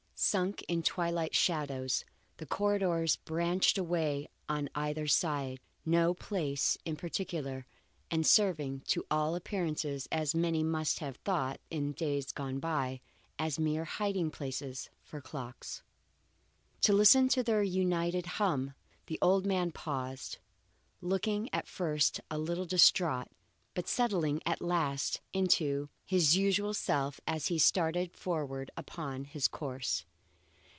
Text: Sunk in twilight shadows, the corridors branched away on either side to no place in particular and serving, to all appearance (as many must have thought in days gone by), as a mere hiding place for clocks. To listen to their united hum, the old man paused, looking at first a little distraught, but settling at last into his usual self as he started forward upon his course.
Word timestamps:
Sunk 0.23 0.61
in 0.67 0.83
twilight 0.83 1.33
shadows, 1.33 2.05
the 2.37 2.45
corridors 2.45 3.15
branched 3.15 3.79
away 3.79 4.27
on 4.47 4.69
either 4.75 5.07
side 5.07 5.59
to 5.83 5.89
no 5.89 6.13
place 6.13 6.77
in 6.85 6.95
particular 6.95 7.65
and 8.11 8.23
serving, 8.27 8.81
to 8.81 9.03
all 9.09 9.33
appearance 9.33 9.83
(as 10.11 10.35
many 10.35 10.61
must 10.61 10.99
have 10.99 11.15
thought 11.25 11.59
in 11.71 11.93
days 11.93 12.31
gone 12.31 12.59
by), 12.59 13.01
as 13.39 13.57
a 13.57 13.61
mere 13.61 13.83
hiding 13.85 14.29
place 14.29 14.91
for 15.01 15.21
clocks. 15.21 15.81
To 16.81 16.93
listen 16.93 17.27
to 17.29 17.41
their 17.41 17.63
united 17.63 18.27
hum, 18.37 18.75
the 19.07 19.17
old 19.23 19.47
man 19.47 19.71
paused, 19.71 20.37
looking 21.01 21.49
at 21.51 21.67
first 21.67 22.21
a 22.29 22.37
little 22.37 22.65
distraught, 22.65 23.29
but 23.73 23.87
settling 23.87 24.39
at 24.45 24.61
last 24.61 25.19
into 25.33 25.89
his 26.05 26.37
usual 26.37 26.75
self 26.75 27.19
as 27.25 27.47
he 27.47 27.57
started 27.57 28.15
forward 28.15 28.69
upon 28.77 29.23
his 29.23 29.47
course. 29.47 30.05